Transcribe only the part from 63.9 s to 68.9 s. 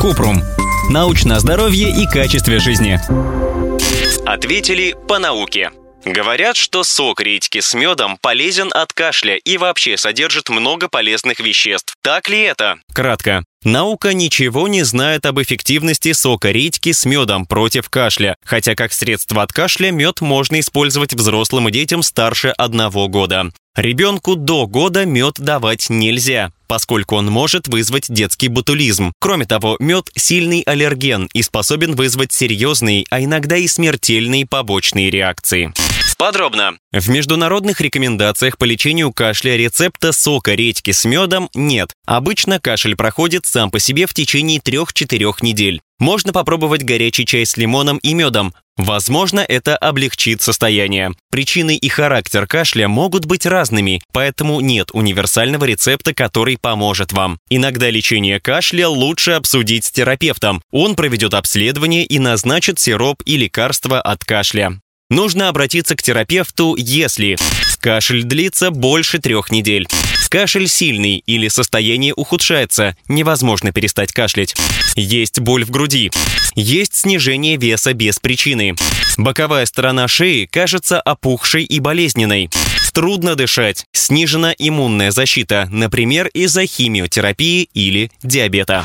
от кашля. Нужно обратиться к терапевту, если кашель длится